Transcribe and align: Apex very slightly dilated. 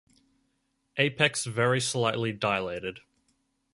Apex 0.97 1.45
very 1.45 1.79
slightly 1.79 2.31
dilated. 2.33 3.01